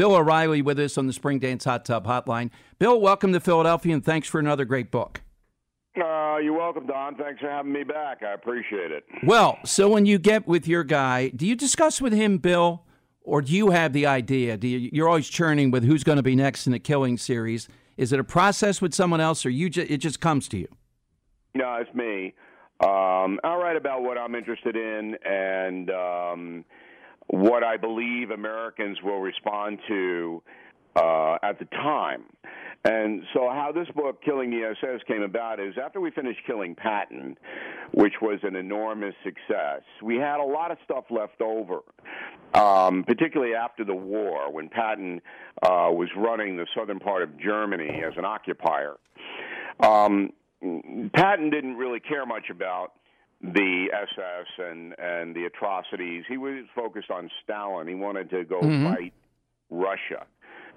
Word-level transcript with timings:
Bill 0.00 0.14
O'Reilly 0.16 0.62
with 0.62 0.78
us 0.78 0.96
on 0.96 1.06
the 1.06 1.12
Spring 1.12 1.38
Dance 1.38 1.66
Hot 1.66 1.84
Tub 1.84 2.06
Hotline. 2.06 2.48
Bill, 2.78 2.98
welcome 2.98 3.34
to 3.34 3.38
Philadelphia, 3.38 3.92
and 3.92 4.02
thanks 4.02 4.26
for 4.26 4.40
another 4.40 4.64
great 4.64 4.90
book. 4.90 5.20
Uh, 5.94 6.38
you're 6.38 6.56
welcome, 6.56 6.86
Dom. 6.86 7.16
Thanks 7.16 7.38
for 7.38 7.50
having 7.50 7.70
me 7.70 7.84
back. 7.84 8.22
I 8.22 8.32
appreciate 8.32 8.92
it. 8.92 9.04
Well, 9.24 9.58
so 9.66 9.90
when 9.90 10.06
you 10.06 10.18
get 10.18 10.48
with 10.48 10.66
your 10.66 10.84
guy, 10.84 11.28
do 11.28 11.46
you 11.46 11.54
discuss 11.54 12.00
with 12.00 12.14
him, 12.14 12.38
Bill, 12.38 12.82
or 13.20 13.42
do 13.42 13.52
you 13.52 13.72
have 13.72 13.92
the 13.92 14.06
idea? 14.06 14.56
Do 14.56 14.68
you, 14.68 14.88
you're 14.90 15.06
always 15.06 15.28
churning 15.28 15.70
with 15.70 15.84
who's 15.84 16.02
going 16.02 16.16
to 16.16 16.22
be 16.22 16.34
next 16.34 16.66
in 16.66 16.72
the 16.72 16.78
Killing 16.78 17.18
series? 17.18 17.68
Is 17.98 18.10
it 18.10 18.18
a 18.18 18.24
process 18.24 18.80
with 18.80 18.94
someone 18.94 19.20
else, 19.20 19.44
or 19.44 19.50
you 19.50 19.68
ju- 19.68 19.84
it 19.86 19.98
just 19.98 20.18
comes 20.18 20.48
to 20.48 20.56
you? 20.56 20.68
No, 21.54 21.74
it's 21.74 21.94
me. 21.94 22.32
Um, 22.82 23.38
I'll 23.44 23.58
write 23.58 23.76
about 23.76 24.00
what 24.00 24.16
I'm 24.16 24.34
interested 24.34 24.76
in 24.76 25.18
and 25.26 25.90
um, 25.90 26.64
what 27.28 27.62
I 27.62 27.76
believe 27.76 28.30
Americans 28.30 28.98
will 29.02 29.20
respond 29.20 29.78
to 29.88 30.42
uh, 30.96 31.36
at 31.42 31.58
the 31.58 31.66
time. 31.66 32.24
And 32.84 33.24
so, 33.34 33.50
how 33.50 33.72
this 33.74 33.88
book, 33.94 34.22
Killing 34.24 34.50
the 34.50 34.74
SS, 34.80 35.02
came 35.06 35.22
about 35.22 35.60
is 35.60 35.74
after 35.82 36.00
we 36.00 36.10
finished 36.10 36.40
Killing 36.46 36.74
Patton, 36.74 37.36
which 37.92 38.14
was 38.22 38.38
an 38.42 38.56
enormous 38.56 39.14
success, 39.22 39.82
we 40.02 40.16
had 40.16 40.40
a 40.40 40.44
lot 40.44 40.70
of 40.70 40.78
stuff 40.84 41.04
left 41.10 41.42
over, 41.42 41.80
um, 42.54 43.04
particularly 43.04 43.54
after 43.54 43.84
the 43.84 43.94
war 43.94 44.50
when 44.50 44.70
Patton 44.70 45.20
uh, 45.62 45.92
was 45.92 46.08
running 46.16 46.56
the 46.56 46.66
southern 46.74 46.98
part 46.98 47.22
of 47.22 47.38
Germany 47.38 48.02
as 48.02 48.14
an 48.16 48.24
occupier. 48.24 48.96
Um, 49.80 50.30
Patton 51.14 51.50
didn't 51.50 51.76
really 51.76 52.00
care 52.00 52.24
much 52.24 52.48
about 52.50 52.92
the 53.42 53.86
SS 53.92 54.46
and 54.58 54.94
and 54.98 55.34
the 55.34 55.44
atrocities. 55.44 56.24
He 56.28 56.36
was 56.36 56.64
focused 56.74 57.10
on 57.10 57.30
Stalin. 57.42 57.88
He 57.88 57.94
wanted 57.94 58.30
to 58.30 58.44
go 58.44 58.60
mm-hmm. 58.60 58.86
fight 58.86 59.12
Russia 59.70 60.26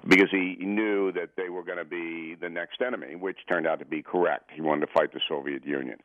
because 0.08 0.30
he 0.32 0.58
knew 0.60 1.12
that 1.14 1.30
they 1.38 1.50
were 1.50 1.64
going 1.64 1.78
to 1.78 1.86
be 1.86 2.36
the 2.40 2.50
next 2.50 2.82
enemy, 2.86 3.16
which 3.16 3.38
turned 3.48 3.66
out 3.66 3.80
to 3.80 3.86
be 3.86 4.02
correct. 4.02 4.50
He 4.54 4.62
wanted 4.62 4.86
to 4.86 4.94
fight 4.94 5.14
the 5.14 5.22
Soviet 5.30 5.66
Union. 5.66 5.98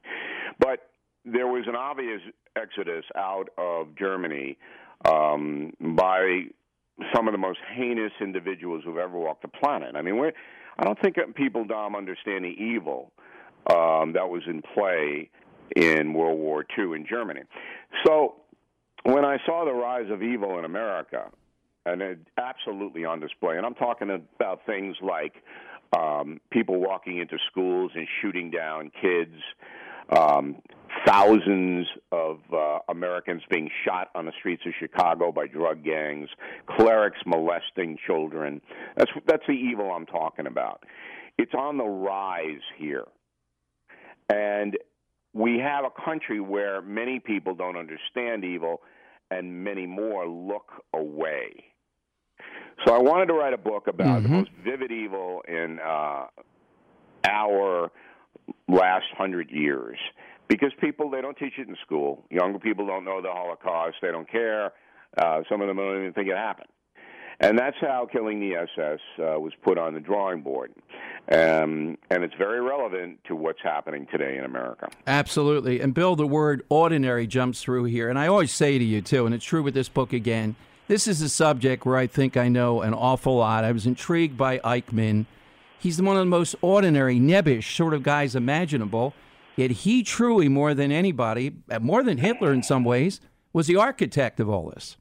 But 0.59 0.91
there 1.25 1.47
was 1.47 1.65
an 1.67 1.75
obvious 1.75 2.21
exodus 2.57 3.05
out 3.17 3.49
of 3.59 3.97
Germany 3.97 4.57
um, 5.05 5.73
by 5.81 6.45
some 7.15 7.29
of 7.29 7.33
the 7.33 7.39
most 7.39 7.59
heinous 7.75 8.13
individuals 8.21 8.83
who've 8.85 8.99
ever 8.99 9.19
walked 9.19 9.43
the 9.43 9.49
planet. 9.49 9.95
I 9.97 10.03
mean, 10.03 10.17
we're, 10.17 10.33
I 10.79 10.85
don't 10.85 10.99
think 11.01 11.17
people, 11.35 11.65
Dom, 11.65 11.97
understand 11.97 12.45
the 12.45 12.49
evil 12.49 13.13
um, 13.71 14.13
that 14.13 14.29
was 14.29 14.43
in 14.47 14.63
play 14.75 15.31
in 15.77 16.13
World 16.15 16.39
War 16.39 16.65
II 16.79 16.97
in 16.97 17.07
Germany. 17.09 17.43
So 18.07 18.37
when 19.05 19.25
I 19.25 19.39
saw 19.47 19.65
the 19.65 19.73
rise 19.73 20.11
of 20.11 20.23
evil 20.23 20.59
in 20.59 20.65
America, 20.65 21.31
and 21.89 22.03
it 22.03 22.19
absolutely 22.37 23.05
on 23.05 23.21
display. 23.21 23.57
And 23.57 23.65
I'm 23.65 23.75
talking 23.75 24.11
about 24.11 24.61
things 24.67 24.97
like 25.01 25.35
um, 25.97 26.41
people 26.51 26.81
walking 26.81 27.19
into 27.19 27.39
schools 27.51 27.93
and 27.95 28.07
shooting 28.21 28.51
down 28.51 28.91
kids, 29.01 29.35
um, 30.11 30.57
thousands 31.07 31.87
of 32.13 32.41
uh, 32.53 32.79
Americans 32.89 33.43
being 33.51 33.71
shot 33.85 34.11
on 34.15 34.27
the 34.27 34.33
streets 34.39 34.63
of 34.67 34.73
Chicago 34.79 35.33
by 35.33 35.47
drug 35.47 35.85
gangs, 35.85 36.29
clerics 36.67 37.19
molesting 37.27 37.99
children. 38.07 38.61
That's 38.97 39.11
that's 39.27 39.45
the 39.47 39.55
evil 39.55 39.91
I'm 39.91 40.07
talking 40.07 40.47
about. 40.47 40.85
It's 41.39 41.55
on 41.55 41.79
the 41.79 41.85
rise 41.85 42.63
here, 42.77 43.05
and 44.29 44.77
we 45.35 45.59
have 45.59 45.85
a 45.85 46.05
country 46.05 46.41
where 46.41 46.83
many 46.83 47.21
people 47.21 47.55
don't 47.55 47.77
understand 47.77 48.45
evil 48.45 48.81
and 49.31 49.65
many 49.65 49.87
more 49.87 50.27
look 50.27 50.85
away. 50.95 51.65
So 52.87 52.95
I 52.95 52.99
wanted 52.99 53.27
to 53.27 53.35
write 53.35 53.53
a 53.53 53.59
book 53.59 53.89
about 53.89 54.23
mm-hmm. 54.23 54.23
the 54.23 54.29
most 54.29 54.51
vivid 54.65 54.91
evil 54.91 55.43
in 55.47 55.79
uh, 55.85 56.27
our 57.29 57.91
last 58.69 59.07
hundred 59.17 59.51
years 59.51 59.99
because 60.49 60.71
people 60.81 61.11
they 61.11 61.21
don't 61.21 61.37
teach 61.37 61.55
it 61.59 61.69
in 61.69 61.77
school. 61.85 62.25
Younger 62.31 62.59
people 62.59 62.87
don't 62.87 63.05
know 63.05 63.21
the 63.21 63.31
Holocaust. 63.31 63.97
They 64.01 64.11
don't 64.11 64.31
care. 64.31 64.73
Uh, 65.17 65.43
some 65.51 65.61
of 65.61 65.69
them 65.69 65.77
don't 65.77 66.01
even 66.01 66.13
think 66.13 66.29
it 66.29 66.37
happened. 66.37 66.69
And 67.41 67.59
that's 67.59 67.77
how 67.81 68.09
Killing 68.11 68.41
the 68.41 68.57
SS 68.57 68.99
uh, 69.19 69.39
was 69.39 69.53
put 69.63 69.79
on 69.79 69.95
the 69.95 70.01
drawing 70.01 70.43
board. 70.43 70.73
Um, 71.31 71.97
and 72.11 72.25
it's 72.25 72.35
very 72.37 72.61
relevant 72.61 73.21
to 73.29 73.37
what's 73.37 73.63
happening 73.63 74.09
today 74.11 74.39
in 74.39 74.45
America. 74.45 74.89
Absolutely. 75.07 75.81
And 75.81 75.95
Bill, 75.95 76.17
the 76.17 76.27
word 76.27 76.65
ordinary 76.69 77.27
jumps 77.27 77.63
through 77.63 77.85
here. 77.85 78.09
And 78.09 78.19
I 78.19 78.27
always 78.27 78.51
say 78.51 78.79
to 78.79 78.85
you, 78.85 79.03
too, 79.03 79.25
and 79.25 79.35
it's 79.35 79.45
true 79.45 79.63
with 79.63 79.75
this 79.75 79.89
book 79.89 80.13
again 80.13 80.57
this 80.89 81.07
is 81.07 81.21
a 81.21 81.29
subject 81.29 81.85
where 81.85 81.99
I 81.99 82.07
think 82.07 82.37
I 82.39 82.49
know 82.49 82.81
an 82.81 82.95
awful 82.95 83.37
lot. 83.37 83.63
I 83.63 83.73
was 83.73 83.87
intrigued 83.87 84.39
by 84.39 84.59
Eichmann. 84.61 85.27
He's 85.79 86.01
one 86.01 86.17
of 86.17 86.21
the 86.21 86.27
most 86.27 86.57
ordinary, 86.63 87.21
nebbish 87.21 87.77
sort 87.77 87.93
of 87.93 88.03
guys 88.03 88.35
imaginable. 88.35 89.13
Yet 89.55 89.71
he 89.71 90.03
truly, 90.03 90.49
more 90.49 90.73
than 90.73 90.91
anybody, 90.91 91.53
uh, 91.71 91.79
more 91.81 92.03
than 92.03 92.19
Hitler 92.19 92.55
in 92.55 92.63
some 92.63 92.85
ways, 92.85 93.21
was 93.53 93.67
the 93.67 93.77
architect 93.77 94.41
of 94.41 94.49
all 94.49 94.71
this. 94.71 94.97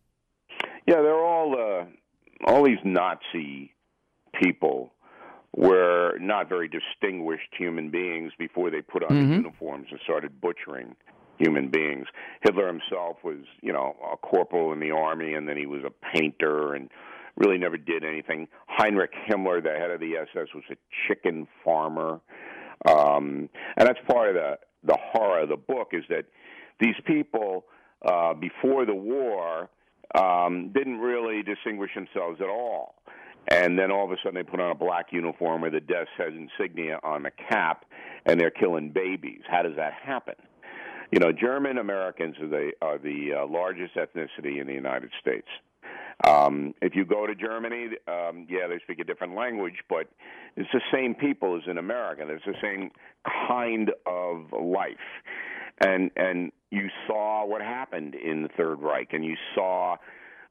Yeah, 0.86 1.02
they're 1.02 1.24
all 1.24 1.54
uh, 1.54 1.86
all 2.46 2.64
these 2.64 2.78
Nazi 2.84 3.74
people 4.40 4.94
were 5.56 6.18
not 6.20 6.50
very 6.50 6.70
distinguished 6.70 7.50
human 7.58 7.90
beings 7.90 8.32
before 8.38 8.70
they 8.70 8.82
put 8.82 9.04
on 9.04 9.10
mm-hmm. 9.10 9.34
uniforms 9.34 9.88
and 9.92 10.00
started 10.04 10.40
butchering 10.40 10.96
human 11.38 11.70
beings. 11.70 12.08
Hitler 12.42 12.68
himself 12.68 13.18
was, 13.24 13.40
you 13.62 13.74
know, 13.74 13.96
a 14.14 14.18
corporal 14.18 14.72
in 14.74 14.80
the 14.80 14.92
army, 14.92 15.34
and 15.34 15.48
then 15.48 15.58
he 15.58 15.66
was 15.66 15.82
a 15.86 16.18
painter 16.18 16.74
and 16.74 16.90
really 17.38 17.58
never 17.58 17.78
did 17.78 18.04
anything. 18.04 18.48
Heinrich 18.68 19.14
Himmler, 19.30 19.64
the 19.64 19.72
head 19.72 19.92
of 19.92 20.00
the 20.00 20.18
SS, 20.18 20.48
was 20.54 20.64
a 20.72 20.76
chicken 21.08 21.48
farmer, 21.64 22.20
um, 22.88 23.50
and 23.76 23.88
that's 23.88 24.00
part 24.08 24.30
of 24.30 24.36
the 24.36 24.58
the 24.84 24.98
horror 25.12 25.42
of 25.42 25.50
the 25.50 25.58
book 25.58 25.90
is 25.92 26.04
that 26.10 26.26
these 26.80 26.96
people 27.06 27.66
uh, 28.06 28.34
before 28.34 28.86
the 28.86 28.96
war 28.96 29.70
um, 30.16 30.72
didn't 30.74 31.00
really 31.00 31.44
distinguish 31.44 31.92
themselves 31.96 32.40
at 32.42 32.50
all. 32.50 32.96
And 33.50 33.80
then 33.80 33.92
all 33.92 34.04
of 34.04 34.12
a 34.12 34.18
sudden 34.24 34.36
they 34.36 34.44
put 34.44 34.60
on 34.60 34.72
a 34.72 34.76
black 34.76 35.08
uniform 35.12 35.62
with 35.62 35.74
a 35.74 35.80
death 35.80 36.08
head 36.18 36.34
insignia 36.34 37.00
on 37.04 37.24
the 37.24 37.32
cap, 37.32 37.86
and 38.26 38.40
they're 38.40 38.52
killing 38.52 38.92
babies. 38.92 39.42
How 39.50 39.62
does 39.62 39.76
that 39.78 39.94
happen? 39.94 40.36
You 41.12 41.20
know, 41.20 41.32
German 41.32 41.78
Americans 41.78 42.36
are 42.42 42.48
the 42.48 42.72
are 42.82 42.98
the 42.98 43.34
uh, 43.40 43.48
largest 43.48 43.96
ethnicity 43.96 44.60
in 44.60 44.68
the 44.68 44.74
United 44.74 45.12
States. 45.22 45.48
Um, 46.28 46.74
if 46.82 46.96
you 46.96 47.06
go 47.06 47.28
to 47.28 47.36
Germany, 47.36 47.90
um, 48.08 48.48
yeah, 48.50 48.68
they 48.68 48.80
speak 48.84 49.00
a 49.00 49.04
different 49.04 49.36
language, 49.36 49.76
but 49.88 50.10
it's 50.58 50.70
the 50.74 50.82
same 50.92 51.14
people 51.14 51.56
as 51.56 51.64
in 51.70 51.78
America. 51.78 52.24
It's 52.28 52.44
the 52.44 52.56
same 52.62 52.92
kind 53.48 53.92
of 54.06 54.52
life, 54.52 54.98
and 55.80 56.12
and 56.16 56.52
you 56.72 56.90
saw 57.08 57.46
what 57.46 57.62
happened 57.62 58.16
in 58.16 58.44
the 58.44 58.50
Third 58.50 58.82
Reich, 58.82 59.14
and 59.14 59.24
you 59.24 59.36
saw 59.56 59.98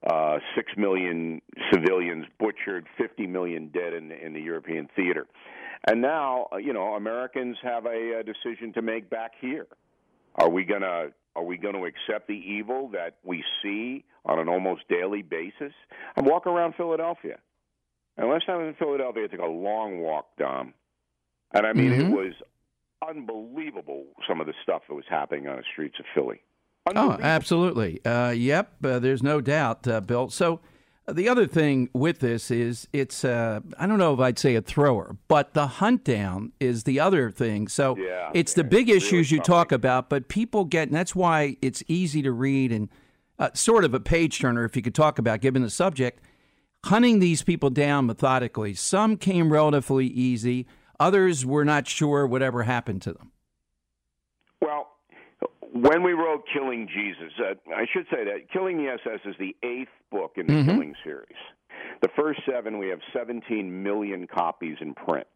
uh, 0.06 0.38
six 0.54 0.72
million 0.76 1.40
civilians 1.72 2.26
butchered, 2.38 2.86
fifty 2.98 3.26
million 3.26 3.68
dead 3.68 3.92
in 3.92 4.12
in 4.12 4.32
the 4.32 4.40
European 4.40 4.88
theater, 4.96 5.26
and 5.88 6.00
now 6.00 6.48
uh, 6.52 6.56
you 6.56 6.72
know 6.72 6.94
Americans 6.94 7.56
have 7.62 7.86
a, 7.86 8.20
a 8.20 8.22
decision 8.22 8.72
to 8.74 8.82
make 8.82 9.10
back 9.10 9.32
here. 9.40 9.66
Are 10.36 10.50
we 10.50 10.64
gonna 10.64 11.08
are 11.36 11.44
we 11.44 11.58
going 11.58 11.74
to 11.74 11.84
accept 11.84 12.28
the 12.28 12.34
evil 12.34 12.88
that 12.94 13.16
we 13.22 13.44
see 13.62 14.04
on 14.24 14.38
an 14.38 14.48
almost 14.48 14.88
daily 14.88 15.20
basis? 15.20 15.72
I'm 16.16 16.24
walking 16.24 16.50
around 16.50 16.74
Philadelphia. 16.76 17.38
And 18.16 18.28
last 18.30 18.46
time 18.46 18.56
I 18.56 18.64
was 18.64 18.68
in 18.68 18.74
Philadelphia, 18.74 19.24
I 19.24 19.26
took 19.26 19.40
a 19.40 19.46
long 19.46 19.98
walk, 19.98 20.28
Dom. 20.38 20.72
And 21.52 21.66
I 21.66 21.74
mean, 21.74 21.90
mm-hmm. 21.92 22.12
it 22.12 22.16
was 22.16 22.32
unbelievable 23.06 24.04
some 24.28 24.40
of 24.40 24.46
the 24.46 24.54
stuff 24.62 24.82
that 24.88 24.94
was 24.94 25.04
happening 25.08 25.48
on 25.48 25.56
the 25.56 25.64
streets 25.72 25.96
of 25.98 26.04
Philly. 26.14 26.40
Oh, 26.94 27.18
absolutely. 27.20 28.04
Uh, 28.04 28.30
yep, 28.30 28.74
uh, 28.84 28.98
there's 29.00 29.22
no 29.22 29.40
doubt, 29.40 29.88
uh, 29.88 30.00
Bill. 30.00 30.30
So 30.30 30.60
the 31.08 31.28
other 31.28 31.46
thing 31.46 31.88
with 31.92 32.20
this 32.20 32.50
is 32.50 32.88
it's 32.92 33.24
uh, 33.24 33.60
I 33.78 33.86
don't 33.86 33.98
know 33.98 34.14
if 34.14 34.20
I'd 34.20 34.38
say 34.38 34.54
a 34.54 34.62
thrower, 34.62 35.16
but 35.28 35.54
the 35.54 35.66
hunt 35.66 36.04
down 36.04 36.52
is 36.60 36.84
the 36.84 37.00
other 37.00 37.30
thing. 37.30 37.68
So 37.68 37.96
yeah, 37.96 38.30
it's 38.34 38.54
the 38.54 38.64
big 38.64 38.88
it's 38.88 39.04
issues 39.04 39.30
really 39.30 39.40
you 39.40 39.44
talk 39.44 39.72
about, 39.72 40.08
but 40.08 40.28
people 40.28 40.64
get, 40.64 40.88
and 40.88 40.96
that's 40.96 41.14
why 41.14 41.56
it's 41.60 41.82
easy 41.88 42.22
to 42.22 42.32
read 42.32 42.72
and 42.72 42.88
uh, 43.38 43.50
sort 43.54 43.84
of 43.84 43.94
a 43.94 44.00
page 44.00 44.40
turner 44.40 44.64
if 44.64 44.76
you 44.76 44.82
could 44.82 44.94
talk 44.94 45.18
about 45.18 45.40
given 45.40 45.62
the 45.62 45.70
subject. 45.70 46.22
Hunting 46.84 47.18
these 47.18 47.42
people 47.42 47.70
down 47.70 48.06
methodically. 48.06 48.72
Some 48.74 49.16
came 49.16 49.52
relatively 49.52 50.06
easy. 50.06 50.68
Others 50.98 51.44
were 51.44 51.64
not 51.64 51.86
sure 51.86 52.26
whatever 52.26 52.62
happened 52.62 53.02
to 53.02 53.12
them 53.12 53.32
Well, 54.60 54.88
when 55.72 56.02
we 56.02 56.12
wrote 56.12 56.44
Killing 56.52 56.88
Jesus, 56.88 57.32
uh, 57.38 57.54
I 57.74 57.86
should 57.92 58.06
say 58.10 58.24
that 58.24 58.50
Killing 58.52 58.78
the 58.78 58.90
SS 58.90 59.20
is 59.24 59.34
the 59.38 59.54
eighth 59.62 59.90
book 60.10 60.32
in 60.36 60.46
the 60.46 60.52
mm-hmm. 60.52 60.70
Killing 60.70 60.94
series. 61.04 61.36
The 62.02 62.08
first 62.16 62.40
seven, 62.50 62.78
we 62.78 62.88
have 62.88 63.00
17 63.12 63.82
million 63.82 64.26
copies 64.26 64.76
in 64.80 64.94
print. 64.94 65.26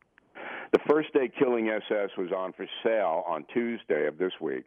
The 0.72 0.78
first 0.88 1.12
day 1.12 1.30
Killing 1.36 1.68
SS 1.68 2.10
was 2.16 2.30
on 2.36 2.52
for 2.52 2.66
sale 2.84 3.24
on 3.26 3.44
Tuesday 3.52 4.06
of 4.06 4.18
this 4.18 4.32
week, 4.40 4.64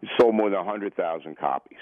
it 0.00 0.08
sold 0.18 0.34
more 0.34 0.48
than 0.48 0.58
100,000 0.58 1.36
copies. 1.36 1.78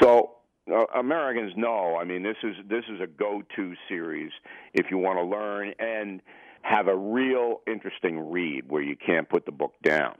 So 0.00 0.32
uh, 0.70 0.84
Americans 0.98 1.52
know. 1.56 1.96
I 2.00 2.04
mean, 2.04 2.22
this 2.22 2.36
is 2.42 2.54
this 2.68 2.84
is 2.92 3.00
a 3.00 3.06
go-to 3.06 3.74
series 3.88 4.30
if 4.74 4.86
you 4.90 4.98
want 4.98 5.18
to 5.18 5.24
learn 5.24 5.72
and 5.78 6.20
have 6.62 6.88
a 6.88 6.96
real 6.96 7.60
interesting 7.66 8.30
read 8.30 8.68
where 8.68 8.82
you 8.82 8.96
can't 8.96 9.28
put 9.28 9.46
the 9.46 9.52
book 9.52 9.74
down. 9.82 10.14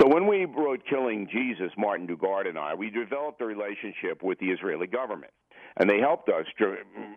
So 0.00 0.08
when 0.08 0.26
we 0.26 0.44
wrote 0.44 0.82
Killing 0.88 1.28
Jesus, 1.30 1.70
Martin 1.76 2.06
Dugard 2.06 2.48
and 2.48 2.58
I, 2.58 2.74
we 2.74 2.90
developed 2.90 3.40
a 3.40 3.46
relationship 3.46 4.22
with 4.22 4.38
the 4.38 4.46
Israeli 4.46 4.86
government. 4.86 5.32
And 5.76 5.88
they 5.88 6.00
helped 6.00 6.28
us 6.28 6.44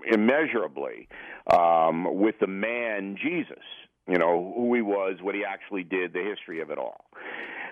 immeasurably 0.10 1.10
um, 1.52 2.20
with 2.20 2.36
the 2.40 2.48
man 2.48 3.18
Jesus, 3.22 3.64
you 4.08 4.18
know, 4.18 4.54
who 4.56 4.74
he 4.74 4.82
was, 4.82 5.18
what 5.22 5.36
he 5.36 5.44
actually 5.44 5.84
did, 5.84 6.14
the 6.14 6.24
history 6.24 6.62
of 6.62 6.72
it 6.72 6.78
all. 6.78 7.06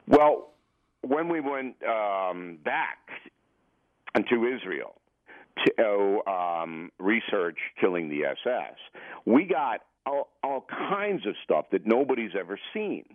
Well, 0.08 0.50
when 1.02 1.30
we 1.30 1.40
went 1.40 1.76
um, 1.84 2.58
back 2.64 2.98
to 4.16 4.46
Israel 4.46 4.96
to 5.66 6.22
um, 6.30 6.92
research 7.00 7.58
killing 7.80 8.10
the 8.10 8.26
SS, 8.26 8.76
we 9.26 9.46
got 9.46 9.82
all, 10.06 10.30
all 10.44 10.66
kinds 10.70 11.26
of 11.26 11.36
stuff 11.44 11.66
that 11.72 11.86
nobody's 11.86 12.32
ever 12.38 12.60
seen. 12.74 13.06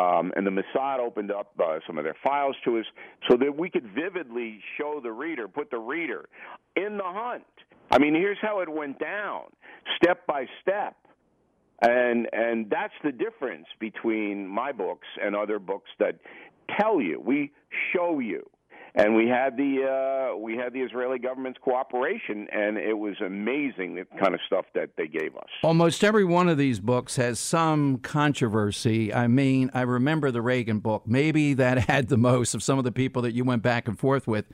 Um, 0.00 0.32
and 0.36 0.46
the 0.46 0.50
Mossad 0.50 0.98
opened 0.98 1.30
up 1.30 1.52
uh, 1.62 1.78
some 1.86 1.96
of 1.96 2.04
their 2.04 2.16
files 2.22 2.56
to 2.64 2.78
us 2.78 2.86
so 3.28 3.36
that 3.36 3.56
we 3.56 3.70
could 3.70 3.86
vividly 3.94 4.60
show 4.78 5.00
the 5.02 5.12
reader, 5.12 5.48
put 5.48 5.70
the 5.70 5.78
reader 5.78 6.28
in 6.74 6.96
the 6.96 7.04
hunt. 7.04 7.44
I 7.90 7.98
mean, 7.98 8.14
here's 8.14 8.38
how 8.42 8.60
it 8.60 8.68
went 8.68 8.98
down, 8.98 9.44
step 9.96 10.26
by 10.26 10.46
step. 10.60 10.96
And 11.82 12.26
and 12.32 12.70
that's 12.70 12.94
the 13.04 13.12
difference 13.12 13.66
between 13.78 14.46
my 14.46 14.72
books 14.72 15.06
and 15.22 15.36
other 15.36 15.58
books 15.58 15.90
that 15.98 16.18
tell 16.78 17.00
you. 17.00 17.20
We 17.20 17.52
show 17.92 18.18
you 18.18 18.48
and 18.96 19.14
we 19.14 19.28
had 19.28 19.58
the 19.58 20.32
uh, 20.32 20.36
we 20.36 20.56
had 20.56 20.72
the 20.72 20.80
Israeli 20.80 21.18
government's 21.18 21.58
cooperation, 21.62 22.48
and 22.50 22.78
it 22.78 22.94
was 22.94 23.14
amazing 23.24 23.94
the 23.94 24.06
kind 24.18 24.34
of 24.34 24.40
stuff 24.46 24.64
that 24.74 24.90
they 24.96 25.06
gave 25.06 25.36
us. 25.36 25.48
Almost 25.62 26.02
every 26.02 26.24
one 26.24 26.48
of 26.48 26.56
these 26.56 26.80
books 26.80 27.16
has 27.16 27.38
some 27.38 27.98
controversy. 27.98 29.12
I 29.12 29.28
mean, 29.28 29.70
I 29.74 29.82
remember 29.82 30.30
the 30.30 30.40
Reagan 30.40 30.78
book. 30.78 31.02
Maybe 31.06 31.52
that 31.54 31.78
had 31.90 32.08
the 32.08 32.16
most 32.16 32.54
of 32.54 32.62
some 32.62 32.78
of 32.78 32.84
the 32.84 32.92
people 32.92 33.22
that 33.22 33.34
you 33.34 33.44
went 33.44 33.62
back 33.62 33.86
and 33.86 33.98
forth 33.98 34.26
with. 34.26 34.46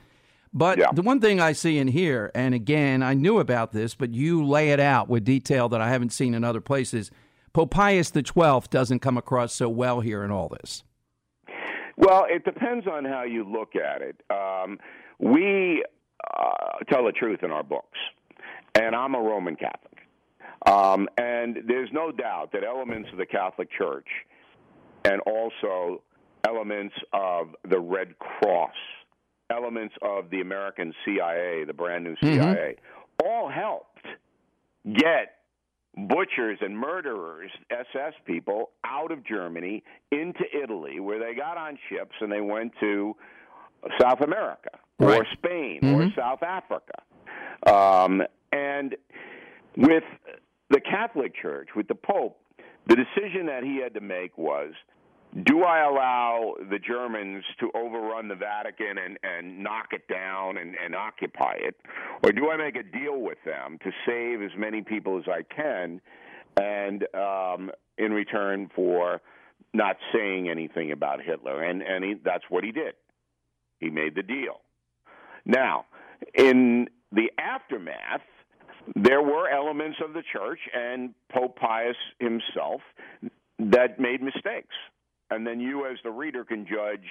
But 0.53 0.77
yeah. 0.77 0.91
the 0.93 1.01
one 1.01 1.19
thing 1.19 1.39
I 1.39 1.53
see 1.53 1.79
in 1.79 1.87
here, 1.87 2.29
and 2.35 2.53
again, 2.53 3.01
I 3.01 3.15
knew 3.15 3.39
about 3.39 3.71
this, 3.71 3.95
but 3.95 4.13
you 4.13 4.45
lay 4.45 4.69
it 4.69 4.79
out 4.79 5.09
with 5.09 5.23
detail 5.23 5.67
that 5.69 5.81
I 5.81 5.89
haven't 5.89 6.11
seen 6.11 6.35
in 6.35 6.43
other 6.43 6.61
places. 6.61 7.09
Pope 7.53 7.73
the 7.73 8.23
Twelfth 8.23 8.69
doesn't 8.69 8.99
come 8.99 9.17
across 9.17 9.53
so 9.53 9.69
well 9.69 10.01
here 10.01 10.23
in 10.23 10.31
all 10.31 10.49
this. 10.49 10.83
Well, 11.95 12.25
it 12.29 12.43
depends 12.43 12.87
on 12.87 13.05
how 13.05 13.23
you 13.23 13.43
look 13.43 13.75
at 13.75 14.01
it. 14.01 14.21
Um, 14.29 14.79
we 15.19 15.83
uh, 16.35 16.83
tell 16.89 17.05
the 17.05 17.11
truth 17.11 17.43
in 17.43 17.51
our 17.51 17.63
books, 17.63 17.97
and 18.75 18.95
I'm 18.95 19.15
a 19.15 19.21
Roman 19.21 19.55
Catholic. 19.55 19.93
Um, 20.65 21.09
and 21.17 21.59
there's 21.67 21.89
no 21.91 22.11
doubt 22.11 22.51
that 22.53 22.63
elements 22.63 23.09
of 23.11 23.17
the 23.17 23.25
Catholic 23.25 23.69
Church 23.71 24.07
and 25.03 25.21
also 25.21 26.01
elements 26.47 26.95
of 27.11 27.49
the 27.69 27.79
Red 27.79 28.17
Cross, 28.19 28.75
elements 29.49 29.93
of 30.01 30.29
the 30.29 30.41
American 30.41 30.93
CIA, 31.05 31.65
the 31.65 31.73
brand 31.73 32.05
new 32.05 32.15
CIA, 32.21 32.37
mm-hmm. 32.39 33.27
all 33.27 33.49
helped 33.49 34.05
get 34.85 35.42
butchers 35.95 36.59
and 36.61 36.77
murderers, 36.77 37.51
SS 37.69 38.13
people, 38.25 38.71
out 38.85 39.11
of 39.11 39.25
Germany 39.25 39.83
into 40.11 40.43
Italy, 40.53 40.99
where 40.99 41.19
they 41.19 41.35
got 41.35 41.57
on 41.57 41.77
ships 41.89 42.15
and 42.21 42.31
they 42.31 42.41
went 42.41 42.73
to 42.79 43.15
South 44.01 44.21
America 44.21 44.69
right. 44.99 45.19
or 45.19 45.25
Spain 45.33 45.79
mm-hmm. 45.81 46.01
or 46.01 46.09
South 46.15 46.43
Africa. 46.43 47.01
Um, 47.67 48.21
and 48.51 48.95
with 49.77 50.03
the 50.69 50.79
Catholic 50.79 51.33
Church, 51.39 51.69
with 51.75 51.87
the 51.87 51.95
Pope, 51.95 52.39
the 52.87 52.95
decision 52.95 53.45
that 53.47 53.63
he 53.63 53.79
had 53.81 53.93
to 53.93 54.01
make 54.01 54.37
was 54.37 54.73
do 55.41 55.63
I 55.63 55.79
allow 55.79 56.53
the 56.69 56.77
Germans 56.77 57.43
to 57.59 57.71
overrun 57.73 58.27
the 58.27 58.35
Vatican 58.35 58.97
and, 59.03 59.17
and 59.23 59.63
knock 59.63 59.87
it 59.91 60.07
down 60.07 60.57
and, 60.57 60.75
and 60.83 60.95
occupy 60.95 61.53
it? 61.57 61.75
Or 62.23 62.31
do 62.31 62.51
I 62.51 62.57
make 62.57 62.75
a 62.75 62.83
deal 62.83 63.19
with 63.19 63.39
them 63.43 63.79
to 63.83 63.91
save 64.05 64.43
as 64.43 64.51
many 64.55 64.83
people 64.83 65.17
as 65.17 65.23
I 65.27 65.41
can 65.41 66.01
and 66.55 67.07
um, 67.15 67.71
in 67.97 68.11
return 68.11 68.69
for 68.75 69.21
not 69.73 69.97
saying 70.13 70.49
anything 70.49 70.91
about 70.91 71.19
Hitler? 71.23 71.63
And, 71.63 71.81
and 71.81 72.03
he, 72.03 72.13
that's 72.23 72.43
what 72.49 72.63
he 72.63 72.71
did. 72.71 72.93
He 73.79 73.89
made 73.89 74.13
the 74.13 74.23
deal. 74.23 74.61
Now, 75.45 75.85
in 76.35 76.89
the 77.11 77.31
aftermath, 77.39 78.21
there 78.95 79.23
were 79.23 79.49
elements 79.49 79.97
of 80.03 80.13
the 80.13 80.21
church 80.31 80.59
and 80.75 81.15
Pope 81.31 81.57
Pius 81.57 81.95
himself 82.19 82.81
that 83.57 83.99
made 83.99 84.21
mistakes 84.21 84.75
and 85.31 85.45
then 85.45 85.59
you 85.59 85.85
as 85.85 85.97
the 86.03 86.11
reader 86.11 86.43
can 86.43 86.65
judge 86.65 87.07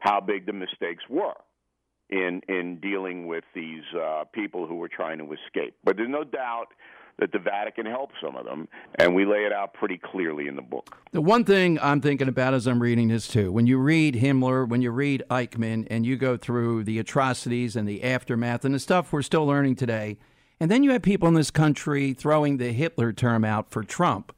how 0.00 0.20
big 0.20 0.46
the 0.46 0.52
mistakes 0.52 1.04
were 1.08 1.34
in 2.10 2.40
in 2.48 2.78
dealing 2.80 3.26
with 3.26 3.44
these 3.54 3.82
uh, 3.94 4.24
people 4.32 4.66
who 4.66 4.76
were 4.76 4.88
trying 4.88 5.18
to 5.18 5.24
escape. 5.32 5.76
But 5.84 5.96
there's 5.96 6.10
no 6.10 6.24
doubt 6.24 6.68
that 7.18 7.32
the 7.32 7.38
Vatican 7.38 7.84
helped 7.86 8.14
some 8.22 8.34
of 8.34 8.46
them, 8.46 8.66
and 8.98 9.14
we 9.14 9.26
lay 9.26 9.44
it 9.44 9.52
out 9.52 9.74
pretty 9.74 9.98
clearly 9.98 10.48
in 10.48 10.56
the 10.56 10.62
book. 10.62 10.96
The 11.12 11.20
one 11.20 11.44
thing 11.44 11.78
I'm 11.80 12.00
thinking 12.00 12.28
about 12.28 12.54
as 12.54 12.66
I'm 12.66 12.80
reading 12.80 13.08
this 13.08 13.28
too, 13.28 13.52
when 13.52 13.66
you 13.66 13.78
read 13.78 14.14
Himmler, 14.14 14.66
when 14.66 14.80
you 14.80 14.90
read 14.90 15.22
Eichmann, 15.30 15.86
and 15.90 16.06
you 16.06 16.16
go 16.16 16.36
through 16.36 16.84
the 16.84 16.98
atrocities 16.98 17.76
and 17.76 17.86
the 17.86 18.02
aftermath 18.02 18.64
and 18.64 18.74
the 18.74 18.78
stuff 18.78 19.12
we're 19.12 19.22
still 19.22 19.46
learning 19.46 19.76
today, 19.76 20.18
and 20.58 20.70
then 20.70 20.82
you 20.82 20.90
have 20.92 21.02
people 21.02 21.28
in 21.28 21.34
this 21.34 21.50
country 21.50 22.14
throwing 22.14 22.56
the 22.56 22.72
Hitler 22.72 23.12
term 23.12 23.44
out 23.44 23.70
for 23.70 23.82
Trump. 23.84 24.34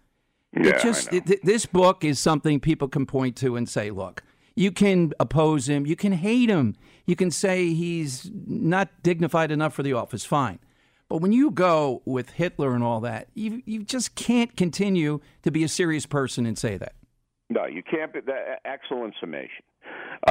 Yeah, 0.55 0.71
it 0.71 0.83
just 0.83 1.13
it, 1.13 1.45
this 1.45 1.67
book 1.67 2.05
is 2.05 2.19
something 2.19 2.61
people 2.61 2.89
can 2.89 3.07
point 3.07 3.37
to 3.37 3.57
and 3.57 3.69
say, 3.69 3.91
look, 3.91 4.23
you 4.55 4.71
can 4.71 5.13
oppose 5.19 5.69
him, 5.69 5.87
you 5.87 5.97
can 5.97 6.13
hate 6.13 6.51
him, 6.51 6.77
you 7.07 7.17
can 7.17 7.31
say 7.31 7.73
he's 7.73 8.31
not 8.47 8.89
dignified 9.03 9.51
enough 9.51 9.75
for 9.75 9.83
the 9.83 9.95
office, 9.95 10.25
fine. 10.25 10.59
But 11.09 11.19
when 11.19 11.33
you 11.33 11.51
go 11.51 12.03
with 12.05 12.31
Hitler 12.31 12.75
and 12.75 12.83
all 12.83 13.01
that, 13.01 13.29
you 13.35 13.63
you 13.65 13.83
just 13.83 14.15
can't 14.15 14.57
continue 14.57 15.21
to 15.43 15.51
be 15.51 15.65
a 15.65 15.69
serious 15.69 16.07
person 16.07 16.47
and 16.47 16.59
say 16.59 16.77
that. 16.77 16.95
No, 17.51 17.67
you 17.67 17.83
can't. 17.83 18.13
Be, 18.13 18.21
that, 18.21 18.61
excellent 18.65 19.15
summation. 19.21 19.65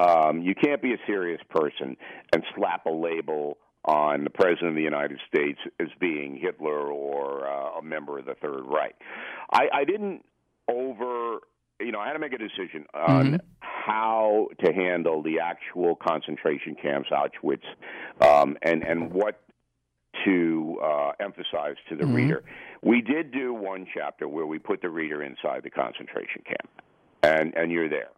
Um, 0.01 0.41
you 0.41 0.56
can't 0.56 0.81
be 0.81 0.94
a 0.94 0.97
serious 1.06 1.41
person 1.50 1.97
and 2.33 2.44
slap 2.56 2.85
a 2.85 2.91
label 2.91 3.57
on 3.86 4.24
the 4.24 4.30
president 4.30 4.69
of 4.69 4.75
the 4.75 4.81
United 4.81 5.19
States 5.28 5.60
as 5.80 5.88
being 6.00 6.38
Hitler 6.38 6.92
or 6.92 7.48
uh, 7.48 7.80
a 7.80 7.81
member 7.81 8.19
of 8.19 8.25
the 8.25 8.36
Third 8.36 8.63
Reich. 8.66 8.95
I, 9.52 9.68
I 9.73 9.83
didn't 9.85 10.23
over, 10.69 11.40
you 11.80 11.92
know, 11.92 12.00
I 12.00 12.07
had 12.07 12.14
to 12.14 12.19
make 12.19 12.33
a 12.33 12.38
decision 12.38 12.85
on 12.94 13.26
mm-hmm. 13.26 13.35
how 13.59 14.50
to 14.64 14.71
handle 14.71 15.23
the 15.23 15.40
actual 15.40 15.95
concentration 15.95 16.76
camps, 16.76 17.09
Auschwitz, 17.11 17.64
um, 18.21 18.57
and 18.61 18.83
and 18.83 19.11
what 19.11 19.42
to 20.26 20.78
uh, 20.83 21.11
emphasize 21.19 21.76
to 21.90 21.95
the 21.95 22.04
mm-hmm. 22.04 22.14
reader. 22.14 22.44
We 22.83 23.02
did 23.02 23.31
do 23.31 23.54
one 23.54 23.88
chapter 23.92 24.28
where 24.28 24.45
we 24.45 24.59
put 24.59 24.81
the 24.81 24.90
reader 24.90 25.23
inside 25.23 25.64
the 25.64 25.69
concentration 25.69 26.44
camp, 26.45 26.69
and 27.23 27.56
and 27.56 27.71
you're 27.71 27.90
there, 27.90 28.09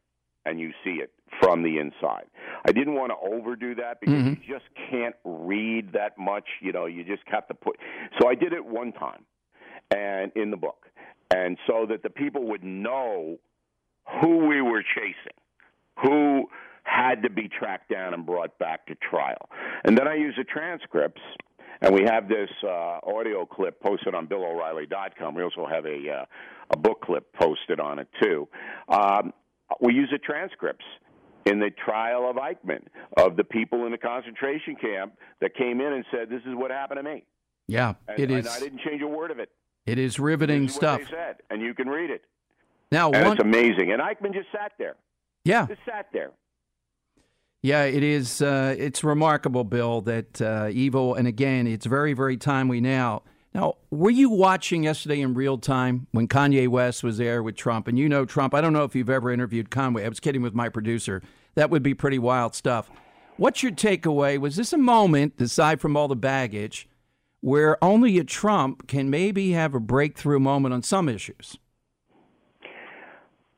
and 0.45 0.59
you 0.59 0.71
see 0.83 1.01
it 1.01 1.11
from 1.41 1.63
the 1.63 1.77
inside. 1.77 2.25
I 2.65 2.71
didn't 2.71 2.95
want 2.95 3.11
to 3.11 3.33
overdo 3.33 3.75
that 3.75 3.99
because 3.99 4.15
mm-hmm. 4.15 4.41
you 4.41 4.55
just 4.55 4.65
can't 4.89 5.15
read 5.23 5.93
that 5.93 6.17
much. 6.17 6.45
You 6.61 6.71
know, 6.71 6.85
you 6.85 7.03
just 7.03 7.23
have 7.27 7.47
to 7.47 7.53
put. 7.53 7.77
So 8.19 8.27
I 8.29 8.35
did 8.35 8.53
it 8.53 8.65
one 8.65 8.91
time, 8.91 9.25
and 9.91 10.31
in 10.35 10.51
the 10.51 10.57
book, 10.57 10.85
and 11.33 11.57
so 11.67 11.85
that 11.89 12.03
the 12.03 12.09
people 12.09 12.47
would 12.49 12.63
know 12.63 13.37
who 14.21 14.47
we 14.47 14.61
were 14.61 14.83
chasing, 14.83 15.37
who 16.01 16.49
had 16.83 17.23
to 17.23 17.29
be 17.29 17.47
tracked 17.47 17.89
down 17.89 18.13
and 18.13 18.25
brought 18.25 18.57
back 18.59 18.85
to 18.87 18.95
trial, 18.95 19.49
and 19.85 19.97
then 19.97 20.07
I 20.07 20.15
use 20.15 20.35
the 20.37 20.43
transcripts. 20.43 21.21
And 21.81 21.93
we 21.93 22.03
have 22.03 22.29
this 22.29 22.49
uh, 22.63 22.99
audio 23.03 23.45
clip 23.45 23.81
posted 23.81 24.15
on 24.15 24.25
BillO'Reilly.com. 24.27 25.35
We 25.35 25.43
also 25.43 25.65
have 25.65 25.85
a 25.85 26.21
uh, 26.21 26.25
a 26.71 26.77
book 26.77 27.01
clip 27.01 27.33
posted 27.33 27.81
on 27.81 27.99
it 27.99 28.07
too. 28.21 28.47
Um, 28.87 29.33
we 29.81 29.93
use 29.93 30.09
the 30.11 30.17
transcripts 30.17 30.85
in 31.45 31.59
the 31.59 31.69
trial 31.85 32.29
of 32.29 32.37
Eichmann, 32.37 32.83
of 33.17 33.35
the 33.35 33.43
people 33.43 33.85
in 33.85 33.91
the 33.91 33.97
concentration 33.97 34.75
camp 34.75 35.13
that 35.41 35.55
came 35.55 35.81
in 35.81 35.93
and 35.93 36.05
said, 36.11 36.29
"This 36.29 36.41
is 36.45 36.55
what 36.55 36.71
happened 36.71 36.99
to 36.99 37.03
me." 37.03 37.23
Yeah, 37.67 37.93
and, 38.07 38.19
it 38.19 38.31
is. 38.31 38.47
I 38.47 38.59
didn't 38.59 38.81
change 38.81 39.01
a 39.01 39.07
word 39.07 39.31
of 39.31 39.39
it. 39.39 39.49
It 39.85 39.97
is 39.97 40.19
riveting 40.19 40.65
is 40.65 40.75
stuff. 40.75 41.01
said, 41.09 41.37
and 41.49 41.61
you 41.61 41.73
can 41.73 41.87
read 41.87 42.09
it. 42.09 42.23
Now, 42.91 43.11
and 43.11 43.25
one, 43.25 43.33
it's 43.33 43.41
amazing. 43.41 43.91
And 43.91 44.01
Eichmann 44.01 44.33
just 44.33 44.51
sat 44.51 44.73
there. 44.77 44.95
Yeah, 45.43 45.67
just 45.67 45.81
sat 45.85 46.07
there. 46.13 46.31
Yeah, 47.61 47.83
it 47.83 48.03
is. 48.03 48.41
Uh, 48.41 48.75
it's 48.77 49.03
remarkable, 49.03 49.63
Bill, 49.63 50.01
that 50.01 50.41
uh, 50.41 50.69
evil, 50.71 51.15
and 51.15 51.27
again, 51.27 51.65
it's 51.67 51.85
very, 51.85 52.13
very 52.13 52.37
timely 52.37 52.81
now 52.81 53.23
now, 53.53 53.75
were 53.91 54.09
you 54.09 54.29
watching 54.29 54.83
yesterday 54.83 55.21
in 55.21 55.35
real 55.35 55.57
time 55.57 56.07
when 56.11 56.27
Kanye 56.27 56.67
West 56.67 57.03
was 57.03 57.17
there 57.17 57.43
with 57.43 57.55
Trump? 57.55 57.87
And 57.87 57.99
you 57.99 58.09
know 58.09 58.25
Trump. 58.25 58.53
I 58.55 58.61
don't 58.61 58.73
know 58.73 58.83
if 58.83 58.95
you've 58.95 59.09
ever 59.09 59.31
interviewed 59.31 59.69
Kanye. 59.69 60.05
I 60.05 60.09
was 60.09 60.19
kidding 60.19 60.41
with 60.41 60.55
my 60.55 60.69
producer. 60.69 61.21
That 61.55 61.69
would 61.69 61.83
be 61.83 61.93
pretty 61.93 62.17
wild 62.17 62.55
stuff. 62.55 62.89
What's 63.37 63.61
your 63.61 63.71
takeaway? 63.71 64.39
Was 64.39 64.55
this 64.55 64.73
a 64.73 64.77
moment, 64.77 65.39
aside 65.39 65.81
from 65.81 65.95
all 65.95 66.07
the 66.07 66.15
baggage, 66.15 66.87
where 67.41 67.83
only 67.83 68.17
a 68.17 68.23
Trump 68.23 68.87
can 68.87 69.09
maybe 69.09 69.51
have 69.51 69.75
a 69.75 69.79
breakthrough 69.79 70.39
moment 70.39 70.73
on 70.73 70.81
some 70.81 71.07
issues? 71.07 71.57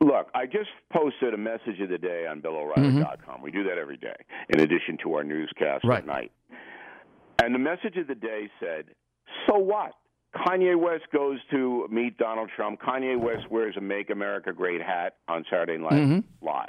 Look, 0.00 0.28
I 0.34 0.44
just 0.44 0.68
posted 0.92 1.32
a 1.32 1.38
message 1.38 1.80
of 1.80 1.88
the 1.88 1.96
day 1.96 2.26
on 2.26 2.42
BillO'Reilly.com. 2.42 3.36
Mm-hmm. 3.36 3.42
We 3.42 3.50
do 3.50 3.64
that 3.64 3.78
every 3.78 3.96
day, 3.96 4.14
in 4.50 4.60
addition 4.60 4.98
to 5.04 5.14
our 5.14 5.24
newscast 5.24 5.84
right. 5.84 5.98
at 6.00 6.06
night. 6.06 6.32
And 7.42 7.54
the 7.54 7.58
message 7.58 7.96
of 7.96 8.06
the 8.06 8.14
day 8.14 8.50
said, 8.60 8.86
"So 9.56 9.62
what? 9.62 9.92
Kanye 10.34 10.78
West 10.78 11.04
goes 11.12 11.38
to 11.50 11.86
meet 11.90 12.18
Donald 12.18 12.50
Trump. 12.54 12.80
Kanye 12.80 13.18
West 13.18 13.50
wears 13.50 13.76
a 13.76 13.80
"Make 13.80 14.10
America 14.10 14.52
Great" 14.52 14.82
hat 14.82 15.16
on 15.28 15.44
Saturday 15.50 15.78
Night 15.78 15.92
mm-hmm. 15.92 16.46
Live. 16.46 16.68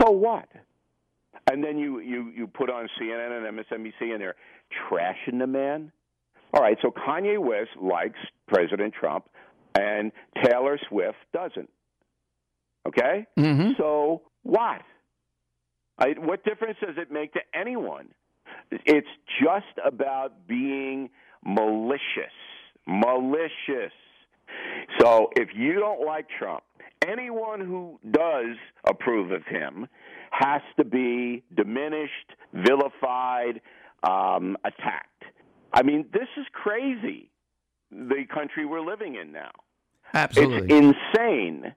So 0.00 0.10
what? 0.10 0.48
And 1.50 1.62
then 1.62 1.78
you 1.78 2.00
you 2.00 2.32
you 2.34 2.46
put 2.46 2.70
on 2.70 2.88
CNN 3.00 3.48
and 3.48 3.58
MSNBC, 3.58 4.12
and 4.12 4.20
they're 4.20 4.36
trashing 4.88 5.38
the 5.38 5.46
man. 5.46 5.92
All 6.52 6.62
right, 6.62 6.78
so 6.82 6.90
Kanye 6.90 7.38
West 7.38 7.70
likes 7.80 8.18
President 8.46 8.94
Trump, 8.94 9.28
and 9.74 10.12
Taylor 10.42 10.78
Swift 10.88 11.16
doesn't. 11.32 11.68
Okay? 12.86 13.26
Mm-hmm. 13.38 13.72
So 13.76 14.22
what? 14.42 14.82
I, 15.98 16.14
what 16.18 16.44
difference 16.44 16.76
does 16.80 16.96
it 16.96 17.10
make 17.10 17.32
to 17.32 17.40
anyone? 17.54 18.08
It's 18.70 19.08
just 19.42 19.78
about 19.84 20.46
being 20.46 21.10
malicious. 21.44 22.32
Malicious. 22.86 23.92
So 25.00 25.30
if 25.36 25.48
you 25.54 25.74
don't 25.74 26.04
like 26.04 26.26
Trump, 26.38 26.62
anyone 27.06 27.60
who 27.60 27.98
does 28.10 28.56
approve 28.88 29.30
of 29.30 29.44
him 29.46 29.86
has 30.30 30.62
to 30.76 30.84
be 30.84 31.42
diminished, 31.56 32.32
vilified, 32.52 33.60
um, 34.02 34.56
attacked. 34.64 35.24
I 35.72 35.82
mean, 35.82 36.06
this 36.12 36.28
is 36.36 36.46
crazy. 36.52 37.30
The 37.90 38.24
country 38.32 38.64
we're 38.64 38.80
living 38.80 39.16
in 39.16 39.32
now. 39.32 39.50
Absolutely. 40.12 40.76
It's 40.76 40.98
insane 41.14 41.74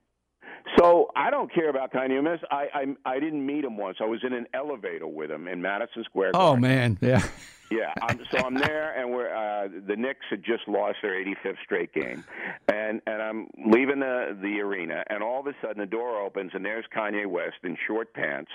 so 0.78 1.10
I 1.16 1.30
don't 1.30 1.54
care 1.54 1.70
about 1.70 1.92
Kanye 1.92 2.24
West. 2.24 2.44
I, 2.52 2.68
I 2.74 3.14
I 3.14 3.20
didn't 3.20 3.46
meet 3.46 3.64
him 3.64 3.78
once. 3.78 3.98
I 4.02 4.06
was 4.06 4.20
in 4.24 4.34
an 4.34 4.46
elevator 4.54 5.08
with 5.08 5.32
him 5.32 5.48
in 5.48 5.62
Madison 5.62 6.04
Square 6.04 6.32
oh, 6.34 6.56
Garden. 6.56 6.66
Oh 6.66 6.68
man, 6.68 6.98
yeah. 7.02 7.22
Yeah, 7.70 7.94
I'm, 8.02 8.22
so 8.32 8.38
I'm 8.38 8.54
there, 8.54 8.98
and 8.98 9.12
we're 9.12 9.28
uh, 9.28 9.68
the 9.86 9.98
Knicks 9.98 10.26
had 10.30 10.42
just 10.42 10.66
lost 10.70 11.00
their 11.02 11.12
85th 11.12 11.58
straight 11.66 11.94
game, 11.94 12.24
and 12.70 13.02
and 13.06 13.22
I'm 13.22 13.48
leaving 13.66 14.00
the 14.00 14.38
the 14.42 14.62
arena, 14.62 15.04
and 15.10 15.22
all 15.22 15.42
of 15.42 15.48
a 15.48 15.54
sudden 15.62 15.80
the 15.80 15.86
door 15.86 16.22
opens, 16.22 16.52
and 16.54 16.64
there's 16.64 16.86
Kanye 16.96 17.26
West 17.26 17.58
in 17.64 17.78
short 17.86 18.14
pants, 18.14 18.52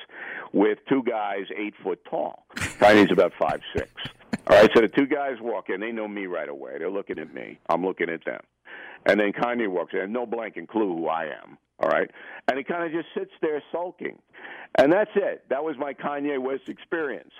with 0.55 0.79
two 0.89 1.03
guys 1.03 1.45
eight 1.55 1.75
foot 1.83 2.03
tall. 2.09 2.47
Kanye's 2.57 3.13
about 3.13 3.33
five 3.39 3.61
six. 3.77 3.91
All 4.47 4.57
right, 4.57 4.71
so 4.75 4.81
the 4.81 4.89
two 4.89 5.07
guys 5.07 5.37
walk 5.43 5.69
in. 5.69 5.81
They 5.81 5.93
know 5.93 6.09
me 6.09 6.25
right 6.25 6.49
away. 6.49 6.79
They're 6.79 6.91
looking 6.91 7.19
at 7.19 7.35
me. 7.35 7.59
I'm 7.69 7.85
looking 7.85 8.09
at 8.09 8.25
them. 8.25 8.41
And 9.05 9.21
then 9.21 9.33
Kanye 9.33 9.69
walks 9.69 9.93
in, 9.93 10.13
no 10.13 10.27
blanking 10.27 10.69
clue 10.69 10.97
who 10.97 11.09
I 11.09 11.25
am. 11.25 11.59
All 11.83 11.91
right. 11.91 12.11
And 12.49 12.59
he 12.59 12.65
kind 12.65 12.85
of 12.85 12.93
just 12.93 13.13
sits 13.17 13.33
there 13.41 13.63
sulking. 13.73 14.19
And 14.79 14.93
that's 14.93 15.11
it. 15.15 15.45
That 15.51 15.63
was 15.63 15.77
my 15.79 15.93
Kanye 15.93 16.39
West 16.41 16.69
experience. 16.69 17.31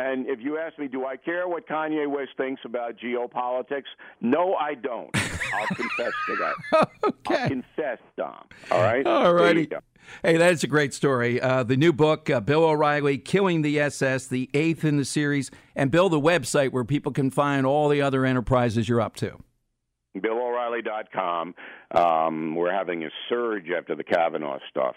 And 0.00 0.28
if 0.28 0.38
you 0.40 0.58
ask 0.58 0.78
me, 0.78 0.86
do 0.86 1.04
I 1.06 1.16
care 1.16 1.48
what 1.48 1.66
Kanye 1.66 2.08
West 2.08 2.30
thinks 2.36 2.62
about 2.64 2.96
geopolitics? 2.96 3.88
No, 4.20 4.54
I 4.54 4.74
don't. 4.74 5.10
I'll 5.54 5.66
confess 5.74 6.12
to 6.28 6.36
that. 6.36 6.88
okay. 7.04 7.42
I'll 7.42 7.48
confess, 7.48 7.98
Dom. 8.16 8.44
All 8.70 8.80
right? 8.80 9.06
All 9.06 9.34
righty. 9.34 9.68
Hey, 10.22 10.36
that's 10.36 10.64
a 10.64 10.68
great 10.68 10.94
story. 10.94 11.40
Uh, 11.40 11.62
the 11.64 11.76
new 11.76 11.92
book, 11.92 12.30
uh, 12.30 12.40
Bill 12.40 12.64
O'Reilly, 12.64 13.18
Killing 13.18 13.62
the 13.62 13.78
SS, 13.80 14.28
the 14.28 14.48
eighth 14.54 14.84
in 14.84 14.96
the 14.96 15.04
series, 15.04 15.50
and 15.74 15.90
Bill, 15.90 16.08
the 16.08 16.20
website 16.20 16.72
where 16.72 16.84
people 16.84 17.12
can 17.12 17.30
find 17.30 17.66
all 17.66 17.88
the 17.88 18.00
other 18.00 18.24
enterprises 18.24 18.88
you're 18.88 19.00
up 19.00 19.16
to. 19.16 19.36
BillO'Reilly.com. 20.16 21.54
Um, 21.94 22.54
we're 22.54 22.72
having 22.72 23.04
a 23.04 23.10
surge 23.28 23.66
after 23.76 23.94
the 23.94 24.04
Kavanaugh 24.04 24.58
stuff 24.70 24.96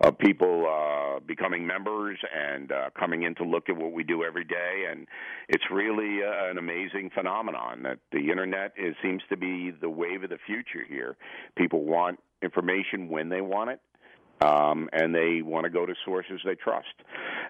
of 0.00 0.16
people 0.18 0.66
uh, 0.68 1.20
becoming 1.26 1.66
members 1.66 2.18
and 2.32 2.70
uh, 2.70 2.90
coming 2.98 3.24
in 3.24 3.34
to 3.34 3.44
look 3.44 3.68
at 3.68 3.76
what 3.76 3.92
we 3.92 4.04
do 4.04 4.22
every 4.22 4.44
day, 4.44 4.84
and 4.88 5.08
it's 5.48 5.64
really 5.72 6.20
uh, 6.22 6.50
an 6.50 6.58
amazing 6.58 7.10
phenomenon 7.14 7.82
that 7.82 7.98
the 8.12 8.30
internet 8.30 8.72
is, 8.76 8.94
seems 9.02 9.22
to 9.28 9.36
be 9.36 9.72
the 9.80 9.90
wave 9.90 10.22
of 10.22 10.30
the 10.30 10.38
future 10.46 10.84
here. 10.88 11.16
People 11.56 11.84
want 11.84 12.20
information 12.42 13.08
when 13.08 13.28
they 13.28 13.40
want 13.40 13.70
it, 13.70 13.80
um, 14.40 14.88
and 14.92 15.12
they 15.12 15.42
want 15.42 15.64
to 15.64 15.70
go 15.70 15.84
to 15.84 15.94
sources 16.04 16.40
they 16.44 16.54
trust. 16.54 16.86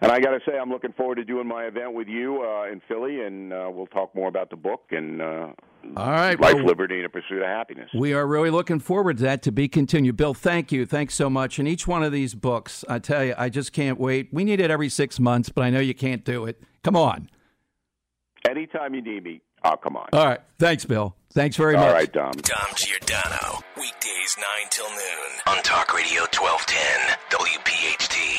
And 0.01 0.11
I 0.11 0.19
got 0.19 0.31
to 0.31 0.41
say, 0.47 0.57
I'm 0.57 0.71
looking 0.71 0.95
forward 0.95 1.17
to 1.17 1.25
doing 1.25 1.47
my 1.47 1.65
event 1.65 1.93
with 1.93 2.09
you 2.09 2.43
uh, 2.43 2.73
in 2.73 2.81
Philly, 2.89 3.21
and 3.21 3.53
uh, 3.53 3.69
we'll 3.71 3.89
talk 3.89 4.15
more 4.15 4.29
about 4.29 4.49
the 4.49 4.57
book 4.57 4.85
and 4.91 5.21
uh, 5.21 5.49
all 5.97 6.11
right, 6.11 6.39
life, 6.39 6.55
well, 6.55 6.65
liberty, 6.65 6.97
and 6.97 7.07
a 7.07 7.09
pursuit 7.09 7.41
of 7.41 7.47
happiness. 7.47 7.91
We 7.95 8.13
are 8.13 8.27
really 8.27 8.51
looking 8.51 8.79
forward 8.79 9.19
to 9.19 9.23
that 9.25 9.43
to 9.43 9.53
be 9.53 9.69
continued. 9.69 10.17
Bill, 10.17 10.35
thank 10.35 10.71
you, 10.73 10.87
thanks 10.87 11.15
so 11.15 11.31
much. 11.31 11.59
And 11.59 11.67
each 11.67 11.87
one 11.87 12.03
of 12.03 12.13
these 12.13 12.35
books, 12.35 12.85
I 12.89 12.99
tell 12.99 13.25
you, 13.25 13.35
I 13.39 13.49
just 13.49 13.73
can't 13.73 13.99
wait. 13.99 14.29
We 14.33 14.45
need 14.45 14.61
it 14.61 14.71
every 14.71 14.89
six 14.89 15.19
months, 15.19 15.49
but 15.49 15.65
I 15.65 15.71
know 15.71 15.81
you 15.81 15.95
can't 15.95 16.25
do 16.25 16.45
it. 16.47 16.63
Come 16.83 16.97
on. 16.97 17.31
Anytime 18.49 18.95
you 18.95 19.03
need 19.03 19.25
me, 19.25 19.41
I'll 19.63 19.77
come 19.77 19.97
on. 19.97 20.09
All 20.13 20.25
right, 20.25 20.41
thanks, 20.59 20.85
Bill. 20.85 21.17
Thanks 21.33 21.57
very 21.57 21.75
All 21.75 21.81
much. 21.83 21.89
All 21.89 21.95
right, 21.95 22.13
Dom. 22.13 22.33
Dom 22.33 22.75
Giordano, 22.75 23.61
weekdays 23.77 24.37
nine 24.39 24.69
till 24.71 24.89
noon 24.89 25.41
on 25.47 25.63
Talk 25.63 25.95
Radio 25.95 26.25
twelve 26.31 26.65
ten 26.67 27.17
WPHT. 27.31 28.38